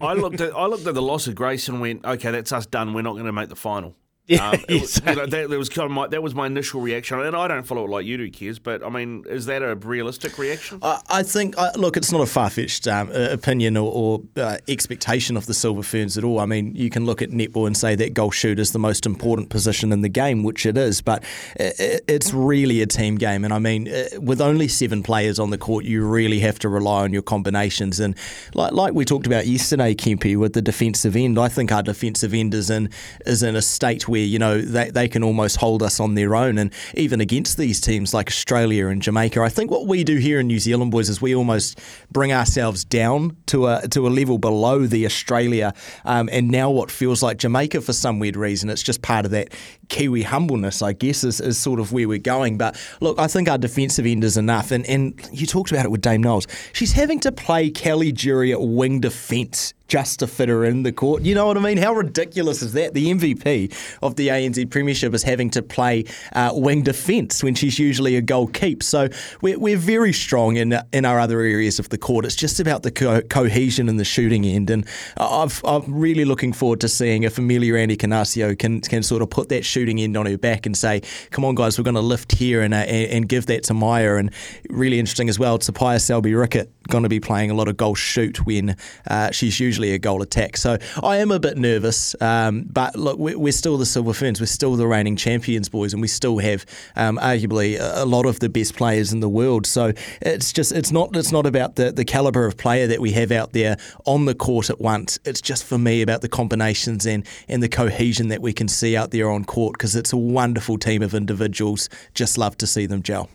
I 0.00 0.14
looked 0.14 0.40
at 0.40 0.56
I 0.56 0.64
looked 0.64 0.86
at 0.86 0.94
the 0.94 1.02
loss 1.02 1.26
of 1.26 1.34
Grace 1.34 1.68
and 1.68 1.78
went, 1.80 2.04
okay, 2.06 2.30
that's 2.30 2.52
us 2.52 2.64
done. 2.64 2.94
We're 2.94 3.02
not 3.02 3.12
going 3.12 3.26
to 3.26 3.32
make 3.32 3.50
the 3.50 3.56
final. 3.56 3.96
Yeah, 4.30 4.50
Um, 4.50 4.64
it 4.68 4.80
was, 4.80 4.94
that, 4.94 5.30
that 5.30 5.48
was 5.50 5.68
kind 5.68 5.86
of 5.86 5.90
my 5.90 6.06
that 6.06 6.22
was 6.22 6.34
my 6.34 6.46
initial 6.46 6.80
reaction, 6.80 7.20
and 7.20 7.34
I 7.36 7.48
don't 7.48 7.64
follow 7.64 7.84
it 7.84 7.90
like 7.90 8.06
you 8.06 8.16
do, 8.16 8.30
Kiers. 8.30 8.62
But 8.62 8.84
I 8.84 8.88
mean, 8.88 9.24
is 9.28 9.46
that 9.46 9.62
a 9.62 9.74
realistic 9.74 10.38
reaction? 10.38 10.78
I, 10.82 11.00
I 11.08 11.22
think, 11.22 11.58
uh, 11.58 11.72
look, 11.76 11.96
it's 11.96 12.12
not 12.12 12.20
a 12.20 12.26
far 12.26 12.48
fetched 12.48 12.86
um, 12.86 13.10
uh, 13.10 13.28
opinion 13.30 13.76
or, 13.76 13.92
or 13.92 14.22
uh, 14.36 14.58
expectation 14.68 15.36
of 15.36 15.46
the 15.46 15.54
Silver 15.54 15.82
Ferns 15.82 16.16
at 16.16 16.24
all. 16.24 16.38
I 16.38 16.46
mean, 16.46 16.74
you 16.76 16.90
can 16.90 17.04
look 17.06 17.22
at 17.22 17.30
netball 17.30 17.66
and 17.66 17.76
say 17.76 17.94
that 17.96 18.14
goal 18.14 18.30
shoot 18.30 18.58
is 18.58 18.72
the 18.72 18.78
most 18.78 19.04
important 19.04 19.50
position 19.50 19.92
in 19.92 20.02
the 20.02 20.08
game, 20.08 20.42
which 20.42 20.64
it 20.64 20.78
is, 20.78 21.00
but 21.00 21.24
it, 21.56 22.04
it's 22.06 22.32
really 22.32 22.82
a 22.82 22.86
team 22.86 23.16
game. 23.16 23.44
And 23.44 23.52
I 23.52 23.58
mean, 23.58 23.88
uh, 23.88 24.04
with 24.20 24.40
only 24.40 24.68
seven 24.68 25.02
players 25.02 25.38
on 25.38 25.50
the 25.50 25.58
court, 25.58 25.84
you 25.84 26.06
really 26.06 26.40
have 26.40 26.58
to 26.60 26.68
rely 26.68 27.02
on 27.02 27.12
your 27.12 27.22
combinations. 27.22 27.98
And 27.98 28.16
like, 28.54 28.72
like 28.72 28.94
we 28.94 29.04
talked 29.04 29.26
about 29.26 29.46
yesterday, 29.46 29.94
Kempe, 29.94 30.36
with 30.36 30.52
the 30.52 30.62
defensive 30.62 31.16
end, 31.16 31.38
I 31.38 31.48
think 31.48 31.72
our 31.72 31.82
defensive 31.82 32.32
end 32.32 32.54
is 32.54 32.70
in, 32.70 32.90
is 33.26 33.42
in 33.42 33.56
a 33.56 33.62
state 33.62 34.08
where, 34.08 34.19
you 34.20 34.38
know, 34.38 34.60
they, 34.60 34.90
they 34.90 35.08
can 35.08 35.22
almost 35.22 35.56
hold 35.56 35.82
us 35.82 36.00
on 36.00 36.14
their 36.14 36.34
own. 36.34 36.58
And 36.58 36.72
even 36.94 37.20
against 37.20 37.56
these 37.56 37.80
teams 37.80 38.14
like 38.14 38.28
Australia 38.28 38.88
and 38.88 39.02
Jamaica, 39.02 39.40
I 39.40 39.48
think 39.48 39.70
what 39.70 39.86
we 39.86 40.04
do 40.04 40.16
here 40.16 40.40
in 40.40 40.46
New 40.46 40.58
Zealand, 40.58 40.90
boys, 40.90 41.08
is 41.08 41.20
we 41.20 41.34
almost 41.34 41.80
bring 42.10 42.32
ourselves 42.32 42.84
down 42.84 43.36
to 43.46 43.66
a 43.66 43.88
to 43.88 44.06
a 44.06 44.10
level 44.10 44.38
below 44.38 44.86
the 44.86 45.06
Australia, 45.06 45.74
um, 46.04 46.28
and 46.32 46.50
now 46.50 46.70
what 46.70 46.90
feels 46.90 47.22
like 47.22 47.38
Jamaica 47.38 47.80
for 47.80 47.92
some 47.92 48.18
weird 48.18 48.36
reason. 48.36 48.70
It's 48.70 48.82
just 48.82 49.02
part 49.02 49.24
of 49.24 49.30
that 49.32 49.52
Kiwi 49.88 50.22
humbleness, 50.22 50.82
I 50.82 50.92
guess, 50.92 51.24
is, 51.24 51.40
is 51.40 51.58
sort 51.58 51.80
of 51.80 51.92
where 51.92 52.08
we're 52.08 52.18
going. 52.18 52.58
But 52.58 52.80
look, 53.00 53.18
I 53.18 53.26
think 53.26 53.48
our 53.48 53.58
defensive 53.58 54.06
end 54.06 54.24
is 54.24 54.36
enough. 54.36 54.70
And 54.70 54.86
and 54.86 55.20
you 55.32 55.46
talked 55.46 55.70
about 55.70 55.84
it 55.84 55.90
with 55.90 56.00
Dame 56.00 56.22
Noels. 56.22 56.46
She's 56.72 56.92
having 56.92 57.20
to 57.20 57.32
play 57.32 57.70
Kelly 57.70 58.12
Jury 58.12 58.52
at 58.52 58.60
wing 58.60 59.00
defence 59.00 59.74
just 59.90 60.20
to 60.20 60.26
fit 60.28 60.48
her 60.48 60.64
in 60.64 60.84
the 60.84 60.92
court. 60.92 61.22
You 61.22 61.34
know 61.34 61.46
what 61.46 61.56
I 61.56 61.60
mean? 61.60 61.76
How 61.76 61.92
ridiculous 61.92 62.62
is 62.62 62.72
that? 62.74 62.94
The 62.94 63.12
MVP 63.12 63.74
of 64.02 64.14
the 64.14 64.28
ANZ 64.28 64.70
Premiership 64.70 65.12
is 65.12 65.24
having 65.24 65.50
to 65.50 65.62
play 65.62 66.04
uh, 66.32 66.52
wing 66.54 66.82
defence 66.82 67.42
when 67.42 67.56
she's 67.56 67.76
usually 67.78 68.14
a 68.14 68.22
goal 68.22 68.46
keep. 68.46 68.84
So 68.84 69.08
we're, 69.42 69.58
we're 69.58 69.76
very 69.76 70.12
strong 70.12 70.56
in 70.56 70.78
in 70.92 71.04
our 71.04 71.18
other 71.18 71.40
areas 71.40 71.80
of 71.80 71.88
the 71.88 71.98
court. 71.98 72.24
It's 72.24 72.36
just 72.36 72.60
about 72.60 72.84
the 72.84 72.92
co- 72.92 73.22
cohesion 73.22 73.88
and 73.88 73.98
the 73.98 74.04
shooting 74.04 74.44
end, 74.44 74.70
and 74.70 74.86
I've, 75.16 75.60
I'm 75.64 75.82
really 75.92 76.24
looking 76.24 76.52
forward 76.52 76.80
to 76.82 76.88
seeing 76.88 77.24
if 77.24 77.36
Ameliaranne 77.36 77.96
Ekenasio 77.96 78.56
can 78.56 78.80
can 78.80 79.02
sort 79.02 79.22
of 79.22 79.30
put 79.30 79.48
that 79.48 79.64
shooting 79.64 80.00
end 80.00 80.16
on 80.16 80.26
her 80.26 80.38
back 80.38 80.66
and 80.66 80.76
say, 80.76 81.02
"Come 81.30 81.44
on, 81.44 81.56
guys, 81.56 81.78
we're 81.78 81.84
going 81.84 81.94
to 81.96 82.00
lift 82.00 82.32
here 82.32 82.62
and, 82.62 82.72
uh, 82.72 82.76
and, 82.76 83.28
give 83.28 83.46
that 83.46 83.64
to 83.64 83.74
Maia." 83.74 84.16
And 84.16 84.30
really 84.68 85.00
interesting 85.00 85.28
as 85.28 85.38
well, 85.38 85.58
to 85.58 85.72
Te 85.72 85.78
Paea 85.78 86.00
Selby-Rickit 86.00 86.68
going 86.90 87.04
to 87.04 87.08
be 87.08 87.20
playing 87.20 87.50
a 87.50 87.54
lot 87.54 87.68
of 87.68 87.76
goal 87.76 87.94
shoot 87.94 88.44
when 88.44 88.76
uh, 89.08 89.30
she's 89.30 89.58
usually 89.60 89.92
a 89.92 89.98
goal 89.98 90.22
attack. 90.22 90.56
So 90.56 90.78
I 91.02 91.18
am 91.18 91.30
a 91.30 91.38
bit 91.38 91.56
nervous, 91.56 92.14
um, 92.20 92.66
but 92.70 92.96
look, 92.96 93.18
we're 93.18 93.52
still 93.52 93.78
the 93.78 93.86
Silver 93.86 94.12
Ferns. 94.12 94.40
We're 94.40 94.46
still 94.46 94.76
the 94.76 94.86
reigning 94.86 95.16
champions, 95.16 95.68
boys, 95.68 95.92
and 95.92 96.02
we 96.02 96.08
still 96.08 96.38
have 96.38 96.66
um, 96.96 97.18
arguably 97.18 97.78
a 97.80 98.04
lot 98.04 98.26
of 98.26 98.40
the 98.40 98.48
best 98.48 98.76
players 98.76 99.12
in 99.12 99.20
the 99.20 99.28
world. 99.28 99.66
So 99.66 99.92
it's 100.20 100.52
just 100.52 100.72
it's 100.72 100.92
not 100.92 101.16
it's 101.16 101.32
not 101.32 101.46
about 101.46 101.76
the 101.76 101.92
the 101.92 102.04
caliber 102.04 102.46
of 102.46 102.56
player 102.56 102.86
that 102.86 103.00
we 103.00 103.12
have 103.12 103.32
out 103.32 103.52
there 103.52 103.76
on 104.04 104.24
the 104.24 104.34
court 104.34 104.70
at 104.70 104.80
once. 104.80 105.18
It's 105.24 105.40
just 105.40 105.64
for 105.64 105.78
me 105.78 106.02
about 106.02 106.20
the 106.20 106.28
combinations 106.28 107.06
and 107.06 107.26
and 107.48 107.62
the 107.62 107.68
cohesion 107.68 108.28
that 108.28 108.42
we 108.42 108.52
can 108.52 108.68
see 108.68 108.96
out 108.96 109.10
there 109.10 109.30
on 109.30 109.44
court 109.44 109.74
because 109.74 109.96
it's 109.96 110.12
a 110.12 110.16
wonderful 110.16 110.78
team 110.78 111.02
of 111.02 111.14
individuals. 111.14 111.88
Just 112.14 112.36
love 112.36 112.56
to 112.58 112.66
see 112.66 112.86
them 112.86 113.02
gel. 113.02 113.28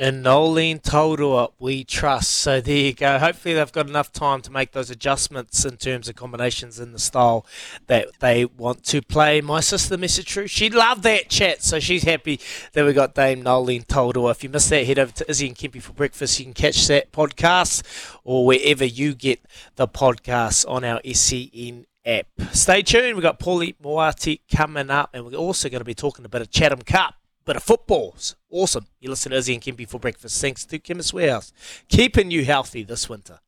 And 0.00 0.22
Noeline 0.22 0.78
Taurua, 0.78 1.50
we 1.58 1.82
trust. 1.82 2.30
So 2.30 2.60
there 2.60 2.76
you 2.76 2.92
go. 2.92 3.18
Hopefully 3.18 3.54
they've 3.54 3.72
got 3.72 3.88
enough 3.88 4.12
time 4.12 4.40
to 4.42 4.52
make 4.52 4.70
those 4.70 4.90
adjustments 4.90 5.64
in 5.64 5.76
terms 5.76 6.08
of 6.08 6.14
combinations 6.14 6.78
in 6.78 6.92
the 6.92 7.00
style 7.00 7.44
that 7.88 8.06
they 8.20 8.44
want 8.44 8.84
to 8.84 9.02
play. 9.02 9.40
My 9.40 9.58
sister, 9.58 9.96
Mr. 9.96 10.24
True, 10.24 10.46
she 10.46 10.70
loved 10.70 11.02
that 11.02 11.28
chat, 11.28 11.64
so 11.64 11.80
she's 11.80 12.04
happy 12.04 12.38
that 12.74 12.84
we 12.84 12.92
got 12.92 13.16
Dame 13.16 13.42
Noeline 13.42 13.82
Taurua. 13.82 14.30
If 14.30 14.44
you 14.44 14.50
missed 14.50 14.70
that, 14.70 14.86
head 14.86 15.00
over 15.00 15.10
to 15.10 15.28
Izzy 15.28 15.48
and 15.48 15.56
Kempy 15.56 15.82
for 15.82 15.94
breakfast. 15.94 16.38
You 16.38 16.44
can 16.44 16.54
catch 16.54 16.86
that 16.86 17.10
podcast 17.10 17.82
or 18.22 18.46
wherever 18.46 18.84
you 18.84 19.16
get 19.16 19.40
the 19.74 19.88
podcast 19.88 20.64
on 20.68 20.84
our 20.84 21.00
SEN 21.12 21.86
app. 22.06 22.28
Stay 22.52 22.82
tuned. 22.82 23.16
We've 23.16 23.22
got 23.22 23.40
Paulie 23.40 23.74
Moati 23.82 24.42
coming 24.54 24.90
up, 24.90 25.10
and 25.12 25.24
we're 25.24 25.34
also 25.34 25.68
going 25.68 25.80
to 25.80 25.84
be 25.84 25.94
talking 25.94 26.24
about 26.24 26.38
a 26.38 26.44
bit 26.44 26.48
of 26.48 26.50
Chatham 26.52 26.82
Cup 26.82 27.16
bit 27.48 27.56
of 27.56 27.62
football's 27.62 28.36
awesome. 28.50 28.86
You 29.00 29.08
listen 29.08 29.32
to 29.32 29.38
Izzy 29.38 29.54
and 29.54 29.62
Kempy 29.62 29.88
for 29.88 29.98
breakfast. 29.98 30.38
Thanks 30.38 30.66
to 30.66 30.78
Chemist 30.78 31.14
Warehouse. 31.14 31.50
Keeping 31.88 32.30
you 32.30 32.44
healthy 32.44 32.82
this 32.82 33.08
winter. 33.08 33.38